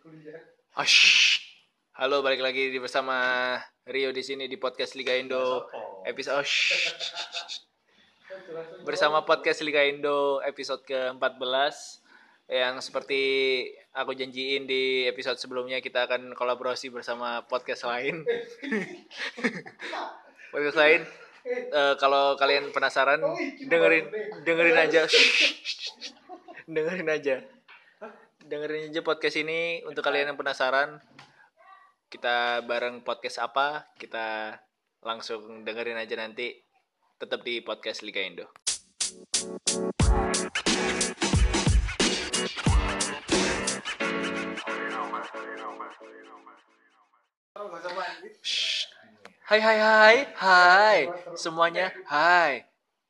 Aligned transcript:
Kuliah 0.00 0.40
Osh. 0.80 1.44
Halo, 1.92 2.24
balik 2.24 2.40
lagi 2.40 2.72
bersama 2.80 3.60
Rio 3.84 4.08
di 4.16 4.24
sini 4.24 4.48
di 4.48 4.56
podcast 4.56 4.96
Liga 4.96 5.12
Indo 5.12 5.68
episode 6.08 6.40
Osh. 6.40 6.96
bersama 8.88 9.20
podcast 9.28 9.60
Liga 9.68 9.84
Indo 9.84 10.40
episode 10.40 10.80
ke-14 10.88 11.76
yang 12.48 12.80
seperti 12.80 13.20
aku 13.92 14.16
janjiin 14.16 14.64
di 14.64 15.04
episode 15.04 15.36
sebelumnya 15.36 15.84
kita 15.84 16.08
akan 16.08 16.32
kolaborasi 16.32 16.88
bersama 16.88 17.44
podcast 17.44 17.84
lain. 17.84 18.24
podcast 20.56 20.80
lain. 20.80 21.04
Eh, 21.48 21.94
kalau 21.96 22.36
kalian 22.36 22.68
penasaran 22.68 23.20
dengerin 23.64 24.06
dengerin 24.44 24.76
aja. 24.76 25.02
dengerin 26.74 27.08
aja. 27.08 27.36
Dengerin 28.44 28.92
aja 28.92 29.00
podcast 29.00 29.40
ini 29.40 29.80
untuk 29.88 30.04
kalian 30.04 30.32
yang 30.32 30.38
penasaran 30.40 31.00
kita 32.10 32.66
bareng 32.66 33.06
podcast 33.06 33.38
apa 33.38 33.86
kita 33.94 34.58
langsung 35.00 35.62
dengerin 35.62 35.96
aja 35.96 36.18
nanti 36.18 36.58
tetap 37.16 37.40
di 37.46 37.62
podcast 37.62 38.02
Liga 38.02 38.20
Indo. 38.20 38.50
Hai 49.50 49.58
hai 49.58 49.78
hai 49.82 50.16
hai 50.38 51.00
semuanya 51.34 51.90
hai 52.06 52.62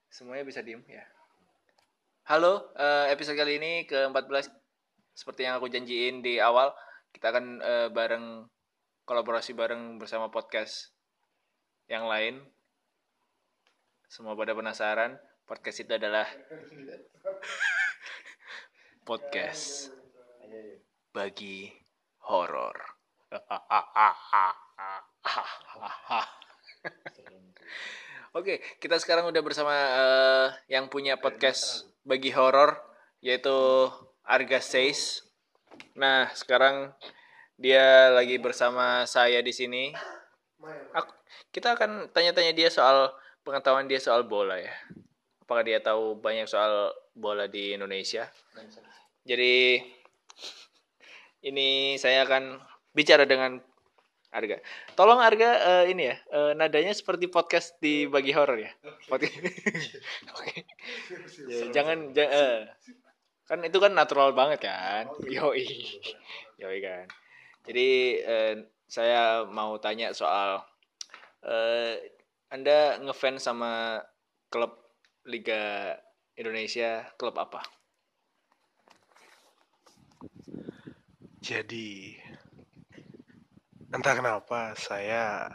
semuanya 0.09 0.41
bisa 0.41 0.65
diem 0.65 0.81
ya. 0.89 1.05
Halo 2.25 2.73
eh, 2.81 3.13
episode 3.13 3.37
kali 3.37 3.61
ini 3.61 3.85
ke-14 3.85 4.49
seperti 5.13 5.45
yang 5.45 5.61
aku 5.61 5.69
janjiin 5.69 6.25
di 6.25 6.41
awal 6.41 6.73
kita 7.13 7.29
akan 7.29 7.61
eh, 7.61 7.89
bareng 7.93 8.49
kolaborasi 9.05 9.53
bareng 9.53 10.01
bersama 10.01 10.33
podcast 10.33 10.97
yang 11.93 12.09
lain. 12.09 12.41
Semua 14.09 14.33
pada 14.33 14.57
penasaran, 14.57 15.21
podcast 15.45 15.85
itu 15.85 15.93
adalah 15.93 16.25
podcast 19.13 19.93
bagi 21.13 21.69
horor. 22.25 22.81
Oke, 28.39 28.63
kita 28.79 28.97
sekarang 29.03 29.27
udah 29.31 29.43
bersama 29.43 29.75
eh, 29.75 30.49
yang 30.71 30.87
punya 30.87 31.19
podcast 31.19 31.91
bagi 32.07 32.31
horor 32.31 32.79
yaitu 33.21 33.91
Arga 34.25 34.63
Says. 34.63 35.27
Nah, 35.99 36.31
sekarang 36.33 36.95
dia 37.61 38.09
lagi 38.15 38.41
bersama 38.41 39.05
saya 39.05 39.43
di 39.43 39.53
sini. 39.53 39.93
Aku- 40.95 41.19
kita 41.51 41.75
akan 41.75 42.15
tanya-tanya 42.15 42.55
dia 42.55 42.71
soal 42.71 43.11
pengetahuan 43.43 43.91
dia 43.91 43.99
soal 43.99 44.23
bola 44.25 44.57
ya. 44.57 44.73
Apakah 45.43 45.67
dia 45.67 45.83
tahu 45.83 46.15
banyak 46.15 46.47
soal 46.47 46.95
bola 47.13 47.51
di 47.51 47.75
Indonesia? 47.75 48.31
Jadi 49.27 49.83
ini 51.43 51.99
saya 51.99 52.23
akan 52.25 52.63
bicara 52.95 53.27
dengan 53.27 53.59
Arga. 54.31 54.63
Tolong 54.95 55.19
Arga 55.19 55.51
eh, 55.59 55.85
ini 55.91 56.07
ya, 56.07 56.17
eh, 56.31 56.53
nadanya 56.55 56.95
seperti 56.95 57.27
podcast 57.27 57.75
di 57.83 58.07
bagi 58.07 58.31
horor 58.31 58.63
ya. 58.63 58.71
Oke. 59.15 59.27
Ya, 61.51 61.67
jangan 61.75 62.15
ja- 62.15 62.31
eh, 62.31 62.59
kan 63.51 63.59
itu 63.67 63.79
kan 63.83 63.91
natural 63.91 64.31
banget 64.31 64.63
kan. 64.71 65.11
Yoi. 65.27 65.67
Yoi 66.63 66.79
kan. 66.79 67.11
Jadi 67.67 67.89
eh, 68.23 68.55
saya 68.87 69.43
mau 69.51 69.75
tanya 69.83 70.15
soal 70.15 70.63
eh, 71.43 71.99
Anda 72.55 73.03
ngefans 73.03 73.43
sama 73.43 74.03
klub 74.47 74.79
Liga 75.27 75.95
Indonesia, 76.39 77.07
klub 77.19 77.35
apa? 77.35 77.63
jadi 81.41 82.15
entah 83.91 84.15
kenapa 84.15 84.73
saya 84.79 85.51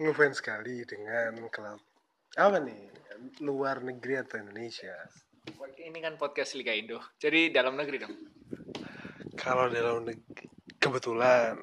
ngefans 0.00 0.40
sekali 0.40 0.82
dengan 0.84 1.36
klub 1.48 1.80
apa 2.34 2.58
nih 2.58 2.90
luar 3.44 3.78
negeri 3.80 4.20
atau 4.20 4.40
Indonesia 4.40 4.94
Ini 5.84 6.00
kan 6.00 6.16
podcast 6.16 6.56
Liga 6.56 6.72
Indo. 6.72 6.96
Jadi 7.20 7.52
dalam 7.52 7.76
negeri 7.76 8.00
dong. 8.00 8.14
kalau 9.36 9.68
dalam 9.68 10.08
negeri 10.08 10.48
kebetulan 10.80 11.60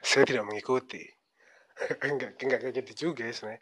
saya 0.00 0.22
tidak 0.22 0.46
mengikuti 0.46 1.02
enggak 2.06 2.38
enggak 2.38 2.60
kayak 2.62 2.74
gitu 2.80 3.10
juga 3.10 3.26
ya 3.26 3.34
sebenarnya 3.34 3.60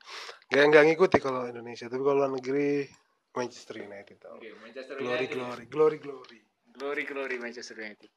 enggak 0.53 0.65
enggak 0.69 0.85
ngikuti 0.93 1.17
kalau 1.19 1.49
Indonesia 1.49 1.89
tapi 1.89 2.03
kalau 2.05 2.17
luar 2.21 2.31
negeri 2.31 2.85
Manchester 3.33 3.77
United 3.81 4.17
tau 4.21 4.37
Oke, 4.37 4.53
Manchester 4.61 4.95
glory 5.01 5.25
United. 5.25 5.33
glory 5.33 5.65
glory 5.67 5.99
glory 5.99 6.39
Glory 6.75 7.07
glory 7.07 7.39
Manchester 7.39 7.79
United. 7.79 8.11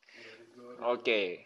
Oke. 0.81 1.45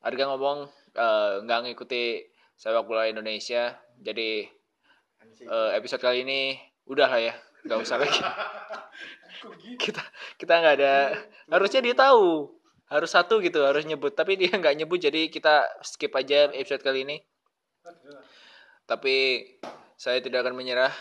Harga 0.00 0.24
ngomong 0.32 0.64
eh, 0.96 1.32
nggak 1.44 1.60
ngikuti 1.68 2.24
sepak 2.56 2.88
bola 2.88 3.04
Indonesia. 3.04 3.76
Jadi 4.00 4.48
eh, 5.44 5.70
episode 5.76 6.00
kali 6.00 6.24
ini 6.24 6.56
udah 6.88 7.08
lah 7.08 7.20
ya, 7.20 7.34
nggak 7.68 7.80
usah 7.84 8.00
lagi. 8.00 8.16
kita 9.84 10.00
kita 10.40 10.52
nggak 10.56 10.74
ada. 10.80 10.94
Harusnya 11.52 11.84
dia 11.84 11.92
tahu. 11.92 12.48
Harus 12.88 13.12
satu 13.12 13.44
gitu, 13.44 13.60
harus 13.60 13.84
nyebut. 13.84 14.16
Tapi 14.16 14.40
dia 14.40 14.56
nggak 14.56 14.76
nyebut, 14.80 15.00
jadi 15.00 15.28
kita 15.28 15.68
skip 15.84 16.16
aja 16.16 16.48
episode 16.56 16.80
kali 16.80 17.04
ini. 17.04 17.20
Tapi 18.88 19.44
saya 20.00 20.20
tidak 20.24 20.48
akan 20.48 20.56
menyerah. 20.56 20.92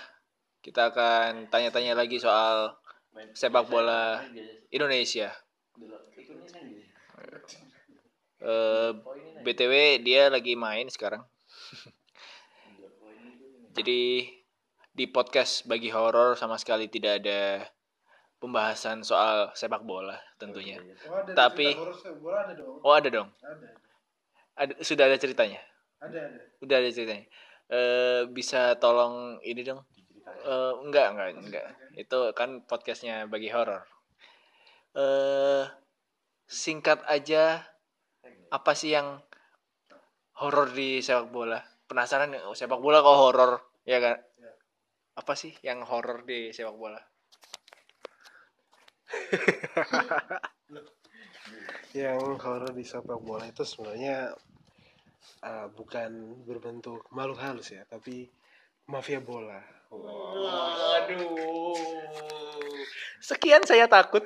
Kita 0.59 0.91
akan 0.91 1.47
tanya-tanya 1.47 1.95
lagi 1.95 2.19
soal 2.19 2.82
sepak 3.33 3.65
bola 3.67 4.21
Indonesia. 4.69 5.33
Eh, 8.43 8.91
BTW 9.41 10.03
dia 10.03 10.27
lagi 10.27 10.53
main 10.53 10.91
sekarang. 10.91 11.23
Jadi 13.77 14.29
di 14.93 15.05
podcast 15.09 15.65
bagi 15.65 15.89
horor 15.89 16.35
sama 16.35 16.59
sekali 16.59 16.85
tidak 16.85 17.23
ada 17.23 17.65
pembahasan 18.37 19.01
soal 19.01 19.49
sepak 19.55 19.81
bola 19.81 20.19
tentunya. 20.35 20.77
Oh, 21.07 21.17
ada 21.17 21.31
Tapi- 21.33 21.71
cerita 21.71 21.81
horor 21.81 21.95
sepak 21.95 22.19
bola 22.19 22.37
ada 22.43 22.53
dong 22.53 22.75
Oh 22.83 22.93
ada 22.93 23.09
dong. 23.09 23.29
ada 23.41 23.67
Ada 24.53 24.73
sudah 24.85 25.09
ada 25.09 25.17
ceritanya. 25.17 25.61
ada 25.97 26.19
ada 26.29 26.39
Udah 26.61 26.75
ada 26.77 26.89
ceritanya. 26.91 27.25
Eh 27.71 28.21
bisa 28.29 28.75
tolong 28.77 29.39
ini 29.41 29.63
dong. 29.63 29.81
Eh 30.41 30.73
enggak 30.81 31.07
enggak 31.13 31.29
enggak. 31.37 31.67
Itu 31.93 32.33
kan 32.33 32.65
podcastnya 32.65 33.29
bagi 33.29 33.53
horor. 33.53 33.85
Eh 34.97 35.63
singkat 36.49 37.01
aja 37.09 37.63
apa 38.53 38.71
sih 38.77 38.93
yang 38.93 39.21
horor 40.41 40.69
di 40.73 41.01
sepak 41.01 41.29
bola? 41.29 41.61
Penasaran 41.85 42.33
oh, 42.45 42.57
sepak 42.57 42.81
bola 42.81 43.05
kok 43.05 43.17
horor 43.17 43.51
ya 43.85 44.01
kan? 44.01 44.17
Apa 45.13 45.37
sih 45.37 45.53
yang 45.61 45.85
horor 45.85 46.25
di 46.25 46.49
sepak 46.49 46.73
bola? 46.73 47.01
yang 51.93 52.17
horor 52.41 52.73
di 52.73 52.81
sepak 52.81 53.21
bola 53.21 53.45
itu 53.45 53.61
sebenarnya 53.61 54.33
uh, 55.45 55.67
bukan 55.69 56.41
berbentuk 56.41 57.05
makhluk 57.13 57.37
halus 57.37 57.69
ya 57.73 57.85
tapi 57.85 58.25
mafia 58.87 59.19
bola 59.23 59.73
Aduh. 61.03 61.77
Sekian 63.21 63.61
saya 63.61 63.85
takut. 63.85 64.25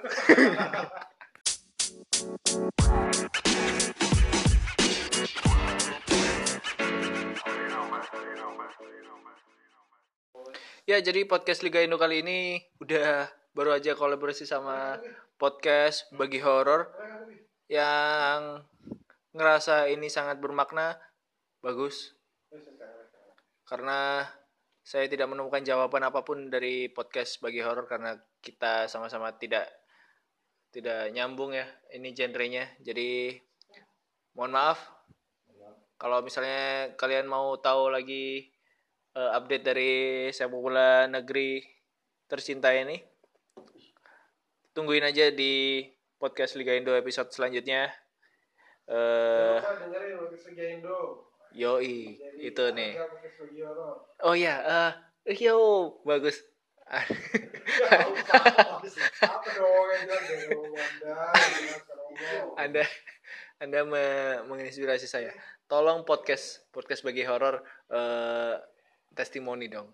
Ya, 10.88 11.04
jadi 11.04 11.28
podcast 11.28 11.68
Liga 11.68 11.84
Indo 11.84 12.00
kali 12.00 12.24
ini 12.24 12.64
udah 12.80 13.28
baru 13.52 13.76
aja 13.76 13.92
kolaborasi 13.92 14.48
sama 14.48 14.96
podcast 15.36 16.08
bagi 16.16 16.40
horor 16.40 16.88
yang 17.68 18.64
ngerasa 19.36 19.92
ini 19.92 20.08
sangat 20.08 20.40
bermakna, 20.40 20.96
bagus. 21.60 22.16
Karena 23.68 24.24
saya 24.88 25.12
tidak 25.12 25.28
menemukan 25.28 25.68
jawaban 25.68 26.00
apa 26.08 26.24
pun 26.24 26.48
dari 26.48 26.88
podcast 26.88 27.44
bagi 27.44 27.60
horor 27.60 27.84
karena 27.92 28.16
kita 28.40 28.88
sama-sama 28.88 29.36
tidak 29.36 29.68
tidak 30.72 31.12
nyambung 31.12 31.52
ya 31.52 31.68
ini 31.92 32.16
genrenya. 32.16 32.72
Jadi 32.80 33.36
mohon 34.40 34.56
maaf. 34.56 34.80
Kalau 36.00 36.24
misalnya 36.24 36.96
kalian 36.96 37.28
mau 37.28 37.60
tahu 37.60 37.92
lagi 37.92 38.48
uh, 39.20 39.36
update 39.36 39.66
dari 39.68 39.94
sepak 40.32 40.56
bola 40.56 41.04
negeri 41.12 41.60
tercinta 42.32 42.72
ini 42.72 42.96
tungguin 44.72 45.04
aja 45.04 45.36
di 45.36 45.84
podcast 46.16 46.56
Liga 46.56 46.72
Indo 46.72 46.96
episode 46.96 47.28
selanjutnya. 47.36 47.92
Uh, 48.88 49.60
dengerin 49.84 50.16
Liga 50.32 50.66
Indo? 50.80 51.28
yoi 51.58 52.20
itu 52.44 52.66
nih 52.76 52.94
oh 54.24 54.34
ya 54.34 54.56
uh, 54.64 54.92
yo 55.30 55.58
bagus. 56.08 56.42
Anda 62.58 62.82
anda 63.60 63.84
me 63.84 64.06
menginspirasi 64.48 65.10
saya. 65.10 65.34
Tolong 65.68 66.08
podcast 66.08 66.64
podcast 66.72 67.04
bagi 67.04 67.28
horor 67.28 67.60
uh, 67.92 68.56
testimoni 69.18 69.68
dong. 69.68 69.90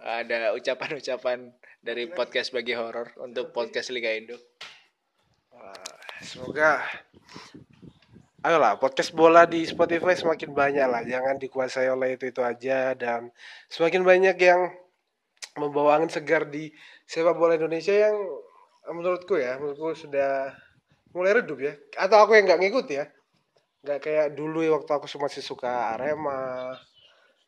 Ada 0.00 0.56
ucapan-ucapan 0.56 1.52
dari 1.82 2.08
podcast 2.10 2.50
bagi 2.54 2.72
horor 2.72 3.12
untuk 3.20 3.52
podcast 3.52 3.92
Liga 3.92 4.14
Indo. 4.14 4.38
Semoga 6.22 6.80
ayolah 8.42 8.74
podcast 8.74 9.14
bola 9.14 9.46
di 9.46 9.62
Spotify 9.62 10.18
semakin 10.18 10.50
banyak 10.50 10.86
lah. 10.90 11.02
Jangan 11.06 11.38
dikuasai 11.38 11.88
oleh 11.88 12.18
itu 12.18 12.28
itu 12.28 12.42
aja. 12.42 12.92
Dan 12.98 13.30
semakin 13.70 14.02
banyak 14.02 14.36
yang 14.42 14.60
membawa 15.54 16.00
angin 16.00 16.10
segar 16.10 16.50
di 16.50 16.74
sepak 17.06 17.38
bola 17.38 17.54
Indonesia 17.54 17.94
yang 17.94 18.18
menurutku 18.90 19.38
ya 19.38 19.62
menurutku 19.62 19.94
sudah 19.94 20.50
mulai 21.14 21.38
redup 21.38 21.58
ya. 21.62 21.78
Atau 21.94 22.18
aku 22.18 22.34
yang 22.34 22.50
nggak 22.50 22.60
ngikut 22.66 22.86
ya. 22.90 23.04
Nggak 23.86 23.98
kayak 24.02 24.26
dulu 24.34 24.66
ya 24.66 24.74
waktu 24.74 24.90
aku 24.90 25.06
masih 25.22 25.42
suka 25.42 25.94
Arema. 25.94 26.74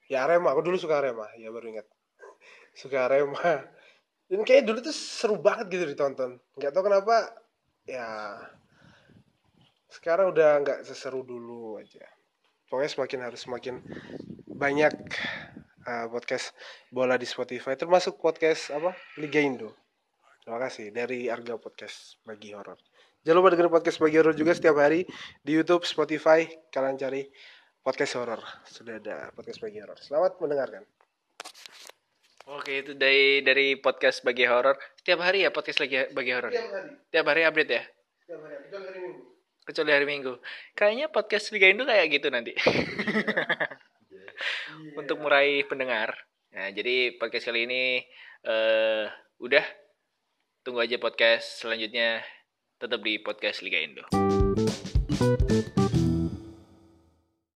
Ya 0.07 0.23
Arema. 0.23 0.55
Aku 0.55 0.63
dulu 0.63 0.79
suka 0.79 1.03
Arema. 1.03 1.27
Ya 1.43 1.51
baru 1.51 1.75
ingat. 1.75 1.87
Suka 2.81 3.11
Arema. 3.11 3.67
Dan 4.31 4.43
kayak 4.43 4.67
dulu 4.67 4.79
tuh 4.83 4.95
seru 4.95 5.39
banget 5.43 5.71
gitu 5.75 5.85
ditonton. 5.91 6.39
Nggak 6.59 6.71
tahu 6.75 6.91
kenapa 6.91 7.35
ya 7.85 8.35
sekarang 9.95 10.35
udah 10.35 10.59
nggak 10.67 10.79
seseru 10.83 11.23
dulu 11.23 11.79
aja 11.79 12.03
pokoknya 12.67 12.91
semakin 12.91 13.21
harus 13.23 13.41
semakin 13.47 13.75
banyak 14.51 14.95
uh, 15.87 16.07
podcast 16.11 16.51
bola 16.91 17.15
di 17.15 17.27
Spotify 17.27 17.79
termasuk 17.79 18.19
podcast 18.19 18.75
apa 18.75 18.99
Liga 19.23 19.39
Indo 19.39 19.71
terima 20.43 20.59
kasih 20.67 20.91
dari 20.91 21.31
Arga 21.31 21.57
Podcast 21.57 22.19
bagi 22.27 22.53
horor 22.53 22.77
Jangan 23.25 23.41
lupa 23.41 23.57
dengerin 23.57 23.73
podcast 23.73 23.99
bagi 24.05 24.17
horor 24.21 24.37
juga 24.37 24.53
setiap 24.53 24.77
hari 24.77 25.09
di 25.41 25.57
YouTube, 25.57 25.89
Spotify. 25.89 26.45
Kalian 26.69 27.01
cari 27.01 27.25
podcast 27.81 28.21
horor. 28.21 28.37
Sudah 28.69 29.01
ada 29.01 29.33
podcast 29.33 29.65
bagi 29.65 29.81
horor. 29.81 29.97
Selamat 29.97 30.37
mendengarkan. 30.45 30.85
Oke, 32.53 32.85
itu 32.85 32.93
dari 32.93 33.41
dari 33.41 33.81
podcast 33.81 34.21
bagi 34.21 34.45
horor. 34.45 34.77
Setiap 35.01 35.25
hari 35.25 35.49
ya 35.49 35.49
podcast 35.49 35.81
lagi 35.81 36.05
bagi 36.13 36.37
horor. 36.37 36.53
Setiap 36.53 36.69
hari. 36.77 36.91
Setiap 37.09 37.27
hari 37.33 37.43
update 37.49 37.73
ya. 37.73 37.83
Setiap 38.29 38.41
hari. 38.45 38.99
Minggu. 39.01 39.34
Kecuali 39.65 39.97
hari 39.97 40.05
Minggu. 40.05 40.37
Kayaknya 40.77 41.09
podcast 41.09 41.49
Liga 41.49 41.73
Indo 41.73 41.89
kayak 41.89 42.13
gitu 42.13 42.29
nanti. 42.29 42.53
yeah. 42.53 43.73
Untuk 45.01 45.17
meraih 45.25 45.65
pendengar. 45.65 46.13
Nah, 46.53 46.69
jadi 46.71 47.17
podcast 47.17 47.49
kali 47.49 47.65
ini 47.65 48.05
uh, 48.45 49.09
udah 49.41 49.65
tunggu 50.61 50.85
aja 50.85 51.01
podcast 51.01 51.65
selanjutnya 51.65 52.21
tetap 52.77 53.01
di 53.01 53.17
podcast 53.25 53.65
Liga 53.65 53.81
Indo. 53.81 54.05